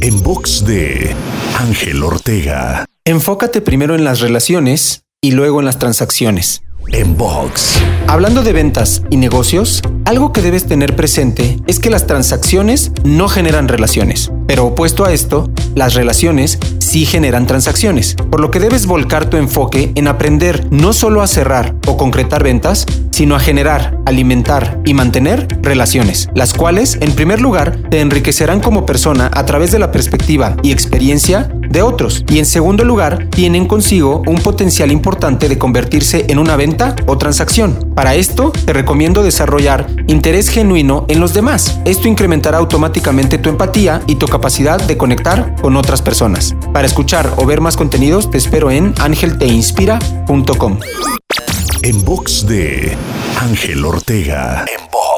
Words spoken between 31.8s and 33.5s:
otros, y en segundo lugar,